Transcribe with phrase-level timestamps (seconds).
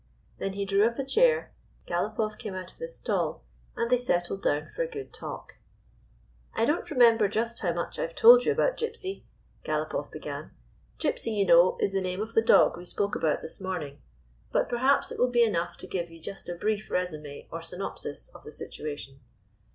[0.39, 1.53] Then he drew up a chair,
[1.85, 3.43] Galopoff came ©ut of his stall,
[3.77, 5.57] and they settled down for a good talk.
[6.55, 9.21] "I don't remember just how much I have told you about Gypsy,"
[9.63, 10.53] Galopoff began."
[10.99, 12.77] Gypsy, 20 © A COUNCIL OF WAR you know, is the name of the dog
[12.77, 14.01] we spoke about this morning.
[14.51, 18.29] But perhaps it will be enough to give you just a brief resume or synopsis
[18.33, 19.19] of the situation."